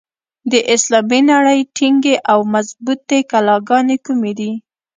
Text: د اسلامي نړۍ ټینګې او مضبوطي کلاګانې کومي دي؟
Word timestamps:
د 0.51 0.53
اسلامي 0.75 1.21
نړۍ 1.31 1.59
ټینګې 1.75 2.15
او 2.31 2.39
مضبوطي 2.53 3.19
کلاګانې 3.31 3.97
کومي 4.05 4.33
دي؟ 4.39 4.51